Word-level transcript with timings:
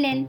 أهلا. 0.00 0.26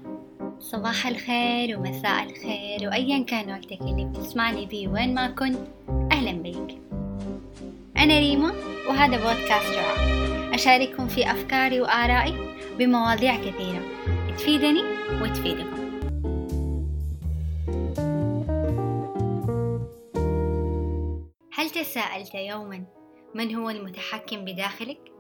صباح 0.60 1.08
الخير 1.08 1.80
ومساء 1.80 2.24
الخير 2.24 2.90
وأيا 2.90 3.24
كان 3.24 3.52
وقتك 3.52 3.82
اللي 3.82 4.06
بتسمعني 4.06 4.66
بيه 4.66 4.88
وين 4.88 5.14
ما 5.14 5.28
كنت 5.28 5.58
أهلا 6.12 6.32
بيك. 6.32 6.78
أنا 7.98 8.20
ريما 8.20 8.54
وهذا 8.90 9.18
بودكاست 9.18 9.76
رعا 9.76 10.56
أشارككم 10.56 11.08
في 11.08 11.32
أفكاري 11.32 11.82
وآرائي 11.82 12.36
بمواضيع 12.80 13.36
كثيرة. 13.36 13.82
تفيدني 14.38 14.84
وتفيدكم. 15.22 15.82
هل 21.54 21.70
تساءلت 21.70 22.36
يوما 22.36 22.84
من 23.36 23.56
هو 23.56 23.70
المتحكم 23.70 24.46
بداخلك؟ 24.46 25.12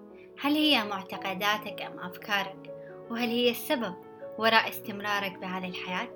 هل 0.41 0.53
هي 0.53 0.83
معتقداتك 0.83 1.81
أم 1.81 1.99
أفكارك؟ 1.99 2.71
وهل 3.11 3.29
هي 3.29 3.51
السبب 3.51 4.10
وراء 4.41 4.69
استمرارك 4.69 5.37
بهذه 5.37 5.67
الحياة؟ 5.67 6.07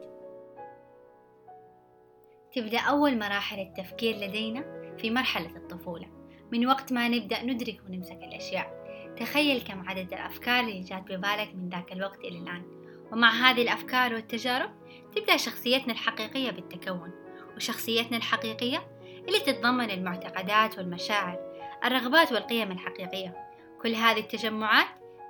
تبدأ 2.55 2.79
أول 2.79 3.19
مراحل 3.19 3.59
التفكير 3.59 4.15
لدينا 4.15 4.95
في 4.97 5.11
مرحلة 5.11 5.55
الطفولة. 5.55 6.07
من 6.51 6.67
وقت 6.67 6.93
ما 6.93 7.07
نبدأ 7.07 7.43
ندرك 7.43 7.81
ونمسك 7.87 8.19
الأشياء. 8.23 8.85
تخيل 9.19 9.61
كم 9.61 9.89
عدد 9.89 10.13
الأفكار 10.13 10.59
اللي 10.59 10.81
جات 10.81 11.01
ببالك 11.01 11.55
من 11.55 11.69
ذاك 11.69 11.91
الوقت 11.91 12.19
إلى 12.19 12.37
الآن. 12.37 12.63
ومع 13.11 13.29
هذه 13.29 13.61
الأفكار 13.61 14.13
والتجارب 14.13 14.69
تبدأ 15.15 15.37
شخصيتنا 15.37 15.93
الحقيقية 15.93 16.51
بالتكون. 16.51 17.11
وشخصيتنا 17.55 18.17
الحقيقية 18.17 18.87
اللي 19.27 19.39
تتضمن 19.39 19.91
المعتقدات 19.91 20.77
والمشاعر 20.77 21.39
الرغبات 21.83 22.31
والقيم 22.31 22.71
الحقيقية. 22.71 23.49
كل 23.81 23.95
هذه 23.95 24.19
التجمعات 24.19 24.87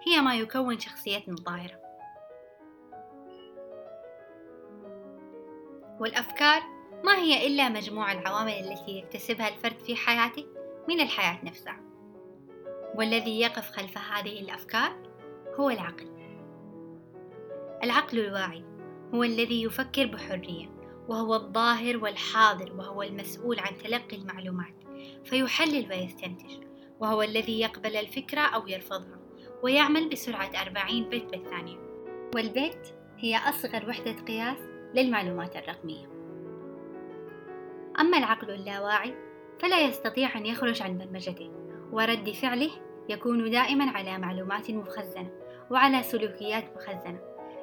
هي 0.08 0.22
ما 0.22 0.36
يكون 0.36 0.80
شخصيتنا 0.80 1.34
الظاهرة. 1.34 1.86
والأفكار 6.00 6.62
ما 7.04 7.16
هي 7.16 7.48
إلا 7.48 7.70
مجموع 7.70 8.12
العوامل 8.12 8.52
التي 8.52 8.92
يكتسبها 8.98 9.48
الفرد 9.48 9.80
في 9.80 9.96
حياته 9.96 10.46
من 10.90 11.00
الحياة 11.00 11.46
نفسها. 11.46 11.80
والذي 12.96 13.40
يقف 13.40 13.70
خلف 13.72 13.98
هذه 13.98 14.40
الأفكار 14.40 14.96
هو 15.60 15.70
العقل. 15.70 16.16
العقل 17.84 18.20
الواعي 18.20 18.64
هو 19.14 19.24
الذي 19.24 19.64
يفكر 19.64 20.06
بحرية 20.06 20.76
وهو 21.08 21.36
الظاهر 21.36 21.98
والحاضر 21.98 22.74
وهو 22.74 23.04
المسؤول 23.04 23.60
عن 23.60 23.78
تلقي 23.78 24.18
المعلومات 24.18 24.76
فيحلل 25.26 25.90
ويستنتج 25.90 26.52
وهو 27.00 27.22
الذي 27.22 27.60
يقبل 27.60 27.96
الفكرة 27.96 28.42
أو 28.42 28.68
يرفضها 28.68 29.20
ويعمل 29.64 30.10
بسرعة 30.10 30.52
40 30.62 31.10
بت 31.10 31.32
بالثانية. 31.32 31.78
والبت 32.36 32.96
هي 33.18 33.38
أصغر 33.38 33.90
وحدة 33.90 34.12
قياس 34.12 34.75
للمعلومات 34.96 35.56
الرقمية. 35.56 36.06
أما 38.00 38.18
العقل 38.18 38.52
اللاواعي 38.52 39.16
فلا 39.60 39.82
يستطيع 39.82 40.38
أن 40.38 40.46
يخرج 40.46 40.82
عن 40.82 40.98
برمجته 40.98 41.52
ورد 41.92 42.30
فعله 42.30 42.72
يكون 43.10 43.52
دائما 43.52 43.90
على 43.90 44.18
معلومات 44.18 44.72
مخزنة 44.72 45.32
وعلى 45.72 46.04
سلوكيات 46.04 46.64
مخزنة. 46.76 47.20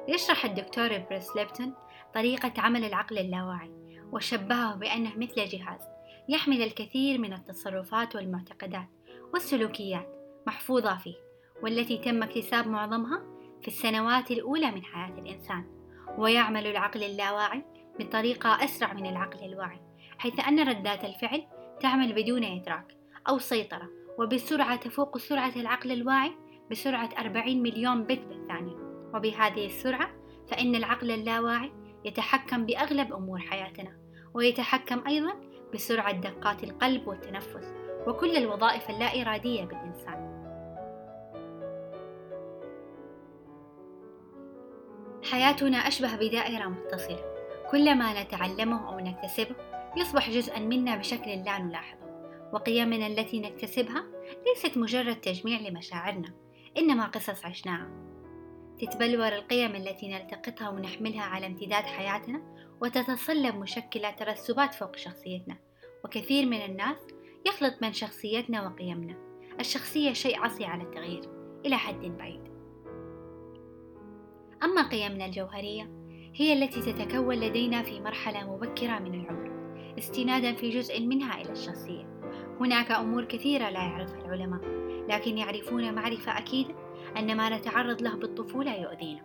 يشرح 0.07 0.45
الدكتور 0.45 0.97
بريس 0.97 1.35
ليبتون 1.35 1.73
طريقة 2.13 2.53
عمل 2.57 2.85
العقل 2.85 3.17
اللاواعي 3.17 3.71
وشبهه 4.11 4.75
بأنه 4.75 5.17
مثل 5.17 5.45
جهاز 5.45 5.81
يحمل 6.29 6.61
الكثير 6.61 7.17
من 7.17 7.33
التصرفات 7.33 8.15
والمعتقدات 8.15 8.87
والسلوكيات 9.33 10.07
محفوظة 10.47 10.97
فيه 10.97 11.15
والتي 11.63 11.97
تم 11.97 12.23
اكتساب 12.23 12.67
معظمها 12.67 13.23
في 13.61 13.67
السنوات 13.67 14.31
الأولى 14.31 14.71
من 14.71 14.83
حياة 14.83 15.19
الإنسان. 15.19 15.72
ويعمل 16.17 16.67
العقل 16.67 17.03
اللاواعي 17.03 17.63
بطريقة 17.99 18.63
أسرع 18.63 18.93
من 18.93 19.05
العقل 19.05 19.45
الواعي 19.45 19.79
حيث 20.17 20.47
أن 20.47 20.59
ردات 20.69 21.05
الفعل 21.05 21.43
تعمل 21.79 22.13
بدون 22.13 22.43
إدراك 22.43 22.97
أو 23.29 23.37
سيطرة 23.37 23.89
وبسرعة 24.19 24.75
تفوق 24.75 25.17
سرعة 25.17 25.53
العقل 25.55 25.91
الواعي 25.91 26.31
بسرعة 26.71 27.09
40 27.19 27.63
مليون 27.63 28.03
بت 28.03 28.19
بالثانية. 28.19 28.75
وبهذه 29.13 29.65
السرعة 29.65 30.09
فإن 30.47 30.75
العقل 30.75 31.11
اللاواعي 31.11 31.71
يتحكم 32.05 32.65
بأغلب 32.65 33.13
أمور 33.13 33.39
حياتنا 33.39 33.97
ويتحكم 34.33 35.07
أيضا 35.07 35.33
بسرعة 35.73 36.11
دقات 36.11 36.63
القلب 36.63 37.07
والتنفس 37.07 37.73
وكل 38.07 38.37
الوظائف 38.37 38.89
اللا 38.89 39.21
إرادية 39.21 39.63
بالإنسان. 39.65 40.32
حياتنا 45.33 45.77
أشبه 45.77 46.15
بدائرة 46.15 46.67
متصلة. 46.67 47.19
كلما 47.71 48.23
نتعلمه 48.23 48.89
أو 48.89 48.99
نكتسبه 48.99 49.55
يصبح 49.97 50.29
جزءا 50.29 50.59
منا 50.59 50.95
بشكل 50.95 51.29
لا 51.29 51.57
نلاحظه. 51.57 51.99
وقيمنا 52.53 53.07
التي 53.07 53.39
نكتسبها 53.39 54.03
ليست 54.45 54.77
مجرد 54.77 55.15
تجميع 55.15 55.59
لمشاعرنا 55.59 56.33
إنما 56.77 57.05
قصص 57.05 57.45
عشناها. 57.45 57.89
تتبلور 58.79 59.27
القيم 59.27 59.75
التي 59.75 60.07
نلتقطها 60.07 60.69
ونحملها 60.69 61.23
على 61.23 61.45
امتداد 61.45 61.83
حياتنا 61.83 62.41
وتتصلب 62.81 63.55
مشكلة 63.55 64.11
ترسبات 64.11 64.73
فوق 64.73 64.95
شخصيتنا. 64.95 65.57
وكثير 66.05 66.45
من 66.45 66.61
الناس 66.61 66.97
يخلط 67.45 67.73
بين 67.81 67.93
شخصيتنا 67.93 68.67
وقيمنا. 68.67 69.15
الشخصية 69.59 70.13
شيء 70.13 70.39
عصي 70.39 70.65
على 70.65 70.83
التغيير 70.83 71.29
إلى 71.65 71.77
حد 71.77 72.01
بعيد. 72.01 72.52
أما 74.63 74.89
قيمنا 74.89 75.25
الجوهرية 75.25 75.89
هي 76.35 76.53
التي 76.53 76.81
تتكون 76.81 77.35
لدينا 77.35 77.83
في 77.83 78.01
مرحلة 78.01 78.55
مبكرة 78.55 78.99
من 78.99 79.21
العمر 79.21 79.53
استنادا 79.97 80.53
في 80.53 80.69
جزء 80.69 81.01
منها 81.01 81.41
إلى 81.41 81.51
الشخصية. 81.51 82.03
هناك 82.59 82.91
أمور 82.91 83.25
كثيرة 83.25 83.69
لا 83.69 83.79
يعرفها 83.79 84.25
العلماء 84.25 84.61
لكن 85.09 85.37
يعرفون 85.37 85.95
معرفة 85.95 86.37
أكيدة 86.37 86.75
أن 87.17 87.37
ما 87.37 87.57
نتعرض 87.57 88.01
له 88.01 88.15
بالطفولة 88.15 88.75
يؤذينا. 88.75 89.21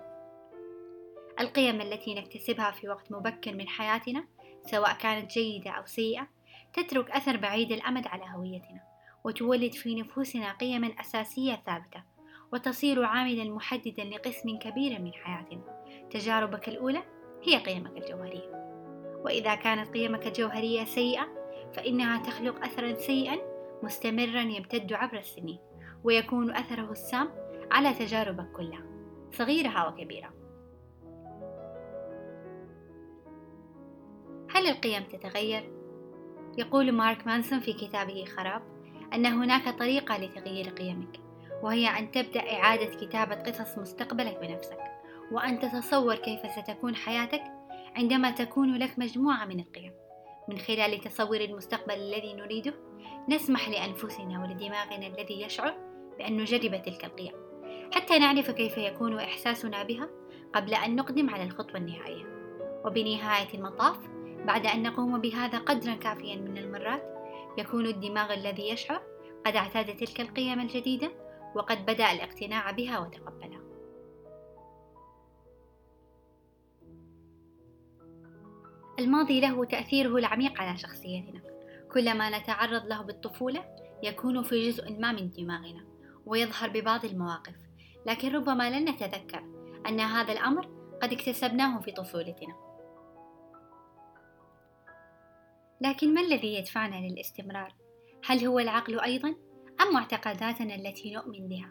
القيم 1.41 1.81
التي 1.81 2.15
نكتسبها 2.15 2.71
في 2.71 2.89
وقت 2.89 3.13
مبكر 3.13 3.55
من 3.55 3.69
حياتنا 3.69 4.25
سواء 4.71 4.93
كانت 4.93 5.31
جيدة 5.31 5.71
أو 5.71 5.87
سيئة 5.87 6.29
تترك 6.73 7.11
أثر 7.11 7.37
بعيد 7.37 7.73
الأمد 7.73 8.07
على 8.07 8.25
هويتنا 8.35 8.81
وتولد 9.25 9.73
في 9.73 9.95
نفوسنا 9.95 10.53
قيما 10.53 10.93
أساسية 11.01 11.63
ثابتة. 11.67 12.08
وتصير 12.53 13.05
عاملا 13.05 13.45
محددا 13.45 14.05
لقسم 14.05 14.59
كبير 14.59 15.03
من 15.03 15.13
حياتنا. 15.13 15.85
تجاربك 16.11 16.69
الأولى 16.69 17.03
هي 17.43 17.57
قيمك 17.57 17.97
الجوهرية. 17.97 18.59
وإذا 19.25 19.55
كانت 19.55 19.89
قيمك 19.95 20.27
الجوهرية 20.27 20.85
سيئة 20.85 21.29
فإنها 21.73 22.23
تخلق 22.23 22.65
أثرا 22.65 22.95
سيئا 22.95 23.37
مستمرا 23.83 24.41
يمتد 24.41 24.93
عبر 24.93 25.19
السنين 25.19 25.59
ويكون 26.05 26.57
أثره 26.57 26.93
السام 26.93 27.29
على 27.71 27.95
تجاربك 27.95 28.53
كلها 28.53 28.85
صغيرها 29.33 29.89
وكبيرة. 29.89 30.35
هل 34.51 34.67
القيم 34.67 35.03
تتغير؟ 35.03 35.73
يقول 36.59 36.93
مارك 36.93 37.27
مانسون 37.27 37.61
في 37.61 37.73
كتابه 37.73 38.25
خراب 38.25 38.63
أن 39.15 39.27
هناك 39.27 39.79
طريقة 39.79 40.17
لتغيير 40.17 40.69
قيمك. 40.69 41.28
وهي 41.63 41.89
أن 41.89 42.11
تبدأ 42.11 42.53
إعادة 42.53 42.95
كتابة 42.95 43.35
قصص 43.35 43.79
مستقبلك 43.79 44.39
بنفسك 44.41 44.79
وأن 45.33 45.59
تتصور 45.59 46.17
كيف 46.17 46.41
ستكون 46.51 46.97
حياتك 46.97 47.43
عندما 47.97 48.31
تكون 48.31 48.79
لك 48.79 48.99
مجموعة 48.99 49.45
من 49.45 49.61
القيم. 49.61 49.93
من 50.49 50.59
خلال 50.59 51.01
تصور 51.01 51.41
المستقبل 51.41 51.95
الذي 51.95 52.35
نريده 52.35 52.75
نسمح 53.29 53.69
لأنفسنا 53.69 54.43
ولدماغنا 54.43 55.07
الذي 55.07 55.43
يشعر 55.43 55.75
بأن 56.19 56.37
نجرب 56.37 56.83
تلك 56.83 57.05
القيم. 57.05 57.33
حتى 57.95 58.19
نعرف 58.19 58.51
كيف 58.51 58.79
يكون 58.79 59.19
إحساسنا 59.19 59.83
بها 59.83 60.09
قبل 60.55 60.75
أن 60.75 60.97
نقدم 60.97 61.31
على 61.31 61.43
الخطوة 61.43 61.77
النهائية. 61.77 62.25
وبنهاية 62.85 63.55
المطاف 63.55 63.99
بعد 64.47 64.67
أن 64.67 64.83
نقوم 64.83 65.21
بهذا 65.21 65.59
قدرا 65.59 65.95
كافيا 65.95 66.37
من 66.37 66.59
المرات 66.59 67.03
يكون 67.59 67.87
الدماغ 67.87 68.35
الذي 68.35 68.69
يشعر 68.69 69.03
قد 69.47 69.57
اعتاد 69.57 69.97
تلك 69.97 70.21
القيم 70.21 70.61
الجديدة 70.61 71.11
وقد 71.55 71.87
بدأ 71.87 72.13
الاقتناع 72.13 72.71
بها 72.71 72.99
وتقبلها. 72.99 73.61
الماضي 78.99 79.41
له 79.41 79.65
تأثيره 79.65 80.17
العميق 80.17 80.61
على 80.61 80.79
شخصيتنا. 80.79 81.41
كلما 81.93 82.39
نتعرض 82.39 82.87
له 82.87 83.03
بالطفولة 83.03 83.77
يكون 84.03 84.43
في 84.43 84.71
جزء 84.71 84.93
ما 84.93 85.13
من 85.13 85.31
دماغنا 85.31 85.85
ويظهر 86.27 86.69
ببعض 86.69 87.05
المواقف. 87.05 87.55
لكن 88.07 88.33
ربما 88.33 88.71
لن 88.71 88.89
نتذكر 88.89 89.45
أن 89.89 90.01
هذا 90.01 90.33
الأمر 90.33 90.69
قد 91.03 91.13
اكتسبناه 91.13 91.81
في 91.81 91.93
طفولتنا. 91.93 92.55
لكن 95.81 96.15
ما 96.15 96.21
الذي 96.21 96.55
يدفعنا 96.55 96.97
للاستمرار؟ 96.97 97.75
هل 98.25 98.47
هو 98.47 98.59
العقل 98.59 99.01
أيضا؟ 99.01 99.35
أم 99.81 99.95
معتقداتنا 99.95 100.75
التي 100.75 101.15
نؤمن 101.15 101.49
بها؟ 101.49 101.71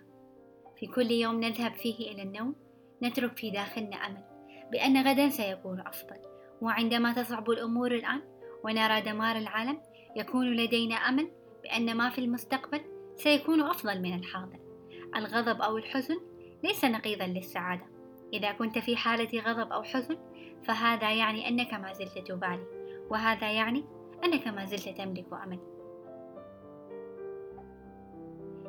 في 0.80 0.88
كل 0.88 1.12
يوم 1.12 1.44
نذهب 1.44 1.74
فيه 1.74 2.12
إلى 2.12 2.22
النوم 2.22 2.56
نترك 3.04 3.38
في 3.38 3.52
داخلنا 3.52 3.96
أمل 3.96 4.24
بأن 4.72 5.08
غدا 5.08 5.30
سيكون 5.30 5.80
أفضل. 5.88 6.18
وعندما 6.62 7.14
تصعب 7.14 7.50
الأمور 7.50 7.92
الآن 7.92 8.22
ونرى 8.64 9.02
دمار 9.02 9.36
العالم 9.36 9.82
يكون 10.16 10.56
لدينا 10.56 10.96
أمل 10.96 11.32
بأن 11.64 11.98
ما 11.98 12.10
في 12.10 12.20
المستقبل 12.20 12.82
سيكون 13.16 13.62
أفضل 13.62 14.02
من 14.02 14.14
الحاضر. 14.20 14.60
الغضب 15.16 15.62
أو 15.62 15.78
الحزن 15.78 16.20
ليس 16.64 16.86
نقيضا 16.86 17.26
للسعادة. 17.28 17.86
إذا 18.34 18.52
كنت 18.52 18.78
في 18.78 18.96
حالة 18.96 19.42
غضب 19.42 19.72
أو 19.72 19.84
حزن 19.84 20.18
فهذا 20.64 21.12
يعني 21.14 21.48
أنك 21.48 21.74
ما 21.74 21.94
زلت 21.94 22.18
تبالي. 22.28 22.66
وهذا 23.10 23.52
يعني 23.52 23.86
أنك 24.24 24.48
ما 24.48 24.66
زلت 24.66 24.90
تملك 24.98 25.34
أمل. 25.44 25.60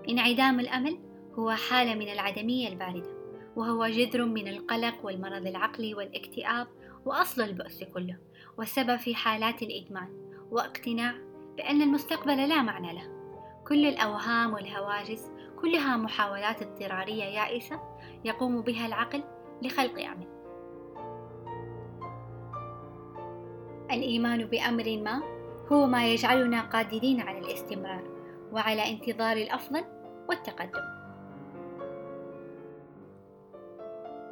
انعدام 0.08 0.60
الأمل 0.60 0.99
هو 1.38 1.50
حالة 1.50 1.94
من 1.94 2.08
العدمية 2.08 2.69
الباردة 2.69 3.19
وهو 3.56 3.87
جذر 3.87 4.25
من 4.25 4.49
القلق 4.49 4.94
والمرض 5.02 5.46
العقلي 5.46 5.94
والاكتئاب 5.94 6.66
وأصل 7.05 7.43
البؤس 7.43 7.84
كله 7.84 8.16
والسبب 8.58 8.96
في 8.96 9.14
حالات 9.14 9.62
الإدمان 9.62 10.08
واقتناع 10.50 11.14
بأن 11.56 11.82
المستقبل 11.82 12.49
لا 12.49 12.62
معنى 12.62 12.93
له. 12.93 13.19
كل 13.69 13.87
الأوهام 13.87 14.52
والهواجس 14.52 15.31
كلها 15.60 15.96
محاولات 15.96 16.62
اضطرارية 16.62 17.25
يائسة 17.25 17.81
يقوم 18.25 18.61
بها 18.61 18.87
العقل 18.87 19.22
لخلق 19.62 20.00
أمل. 20.04 20.26
الإيمان 23.90 24.44
بأمر 24.44 24.99
ما 25.02 25.22
هو 25.72 25.87
ما 25.87 26.12
يجعلنا 26.12 26.61
قادرين 26.61 27.20
على 27.20 27.38
الاستمرار 27.38 28.02
وعلى 28.52 28.90
انتظار 28.90 29.37
الأفضل 29.37 29.84
والتقدم. 30.28 30.98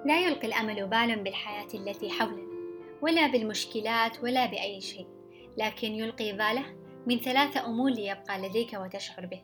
لا 0.06 0.20
يلقي 0.20 0.46
الأمل 0.46 0.86
بالا 0.86 1.14
بالحياة 1.14 1.68
التي 1.74 2.10
حولنا 2.10 2.46
ولا 3.02 3.26
بالمشكلات 3.26 4.24
ولا 4.24 4.46
بأي 4.46 4.80
شيء 4.80 5.06
لكن 5.56 5.92
يلقي 5.92 6.32
باله 6.32 6.64
من 7.06 7.18
ثلاثة 7.18 7.66
أمور 7.66 7.90
ليبقى 7.90 8.38
لديك 8.38 8.72
وتشعر 8.74 9.26
به. 9.26 9.42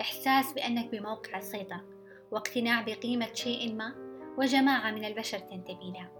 إحساس 0.00 0.52
بأنك 0.52 0.90
بموقع 0.90 1.38
السيطرة 1.38 1.84
واقتناع 2.30 2.80
بقيمة 2.82 3.34
شيء 3.34 3.74
ما 3.74 3.94
وجماعة 4.38 4.90
من 4.90 5.04
البشر 5.04 5.38
تنتمي 5.38 5.92
لها 5.92 6.10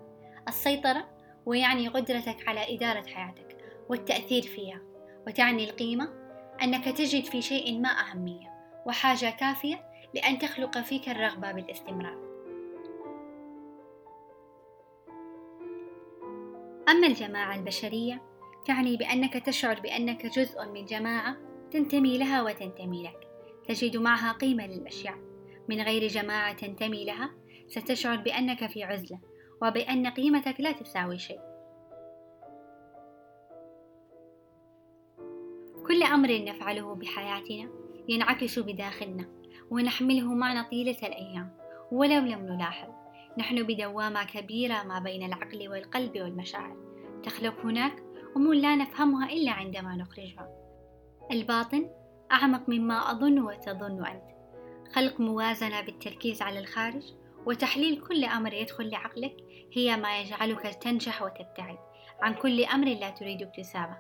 السيطرة 0.48 1.08
ويعني 1.46 1.88
قدرتك 1.88 2.48
على 2.48 2.76
إدارة 2.76 3.06
حياتك 3.06 3.56
والتأثير 3.88 4.42
فيها 4.42 4.80
وتعني 5.26 5.70
القيمة 5.70 6.08
أنك 6.62 6.84
تجد 6.84 7.24
في 7.24 7.42
شيء 7.42 7.78
ما 7.80 7.88
أهمية. 7.88 8.57
وحاجة 8.86 9.30
كافية 9.30 9.84
لأن 10.14 10.38
تخلق 10.38 10.78
فيك 10.78 11.08
الرغبة 11.08 11.52
بالاستمرار. 11.52 12.28
أما 16.88 17.06
الجماعة 17.06 17.56
البشرية 17.56 18.22
تعني 18.64 18.96
بأنك 18.96 19.32
تشعر 19.46 19.80
بأنك 19.80 20.26
جزء 20.26 20.66
من 20.66 20.84
جماعة 20.84 21.36
تنتمي 21.70 22.18
لها 22.18 22.42
وتنتمي 22.42 23.02
لك. 23.02 23.28
تجد 23.68 23.96
معها 23.96 24.32
قيمة 24.32 24.66
للأشياء. 24.66 25.18
من 25.68 25.80
غير 25.80 26.06
جماعة 26.06 26.52
تنتمي 26.52 27.04
لها 27.04 27.30
ستشعر 27.66 28.16
بأنك 28.16 28.66
في 28.66 28.84
عزلة 28.84 29.18
وبأن 29.62 30.06
قيمتك 30.06 30.60
لا 30.60 30.72
تساوي 30.72 31.18
شيء. 31.18 31.40
كل 35.86 36.02
أمر 36.02 36.44
نفعله 36.44 36.94
بحياتنا 36.94 37.70
ينعكس 38.08 38.58
بداخلنا 38.58 39.24
ونحمله 39.70 40.34
معنا 40.34 40.62
طيلة 40.62 40.98
الأيام. 41.02 41.58
ولو 41.92 42.20
لم 42.20 42.46
نلاحظ 42.46 42.88
نحن 43.38 43.62
بدوامة 43.62 44.24
كبيرة 44.24 44.82
ما 44.82 44.98
بين 44.98 45.22
العقل 45.26 45.68
والقلب 45.68 46.16
والمشاعر. 46.16 46.76
تخلق 47.22 47.60
هناك 47.60 48.02
أمور 48.36 48.54
لا 48.54 48.76
نفهمها 48.76 49.32
إلا 49.32 49.52
عندما 49.52 49.96
نخرجها. 49.96 50.48
الباطن 51.30 51.90
أعمق 52.32 52.68
مما 52.68 53.10
أظن 53.10 53.38
وتظن 53.38 54.06
أنت. 54.06 54.24
خلق 54.94 55.20
موازنة 55.20 55.80
بالتركيز 55.80 56.42
على 56.42 56.58
الخارج 56.58 57.02
وتحليل 57.46 58.00
كل 58.00 58.24
أمر 58.24 58.52
يدخل 58.52 58.90
لعقلك 58.90 59.36
هي 59.72 59.96
ما 59.96 60.20
يجعلك 60.20 60.74
تنجح 60.74 61.22
وتبتعد 61.22 61.78
عن 62.20 62.34
كل 62.34 62.64
أمر 62.64 62.86
لا 62.86 63.10
تريد 63.10 63.42
اكتسابه. 63.42 63.96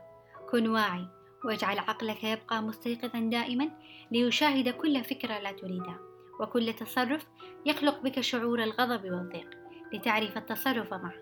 كن 0.50 0.68
واعي 0.68 1.17
واجعل 1.44 1.78
عقلك 1.78 2.24
يبقى 2.24 2.62
مستيقظا 2.62 3.20
دائما 3.20 3.70
ليشاهد 4.10 4.68
كل 4.68 5.04
فكرة 5.04 5.38
لا 5.38 5.52
تريدها 5.52 5.98
وكل 6.40 6.72
تصرف 6.72 7.26
يخلق 7.66 8.02
بك 8.02 8.20
شعور 8.20 8.62
الغضب 8.62 9.04
والضيق 9.04 9.50
لتعرف 9.92 10.36
التصرف 10.36 10.92
معه. 10.92 11.14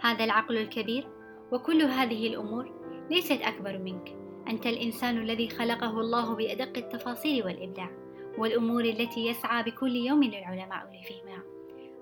هذا 0.00 0.24
العقل 0.24 0.56
الكبير 0.56 1.08
وكل 1.52 1.82
هذه 1.82 2.26
الأمور 2.26 2.72
ليست 3.10 3.40
أكبر 3.42 3.78
منك. 3.78 4.16
أنت 4.48 4.66
الإنسان 4.66 5.18
الذي 5.18 5.48
خلقه 5.48 6.00
الله 6.00 6.34
بأدق 6.34 6.76
التفاصيل 6.76 7.44
والإبداع 7.44 7.90
والأمور 8.38 8.84
التي 8.84 9.26
يسعى 9.26 9.62
بكل 9.62 9.96
يوم 9.96 10.22
العلماء 10.22 10.86
لفهمها. 10.86 11.42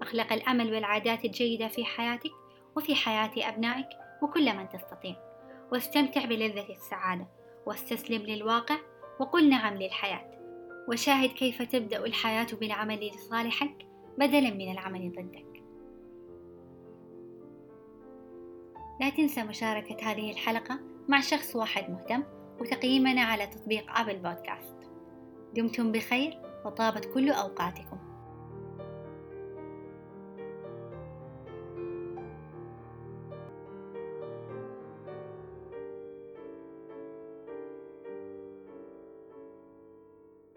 أخلق 0.03 0.33
الأمل 0.33 0.75
والعادات 0.75 1.25
الجيدة 1.25 1.69
في 1.69 1.85
حياتك 1.85 2.31
وفي 2.77 2.95
حياة 2.95 3.49
أبنائك 3.49 3.89
وكل 4.23 4.57
من 4.57 4.69
تستطيع. 4.69 5.17
واستمتع 5.73 6.25
بلذة 6.25 6.71
السعادة. 6.71 7.36
واستسلم 7.67 8.23
للواقع 8.23 8.77
وقل 9.21 9.49
نعم 9.49 9.75
للحياة. 9.75 10.37
وشاهد 10.89 11.31
كيف 11.31 11.63
تبدأ 11.63 12.07
الحياة 12.07 12.47
بالعمل 12.61 13.11
لصالحك 13.11 13.87
بدلا 14.19 14.51
من 14.51 14.73
العمل 14.73 15.13
ضدك. 15.13 15.63
لا 19.01 19.11
تنسى 19.11 19.43
مشاركة 19.43 20.11
هذه 20.11 20.31
الحلقة 20.31 20.81
مع 21.09 21.21
شخص 21.21 21.57
واحد 21.57 21.91
مهتم 21.91 22.23
وتقييمنا 22.61 23.21
على 23.21 23.47
تطبيق 23.47 23.99
أبل 23.99 24.17
بودكاست 24.17 24.77
دمتم 25.55 25.93
بخير 25.93 26.39
وطابت 26.65 27.05
كل 27.05 27.31
أوقاتكم. 27.31 28.06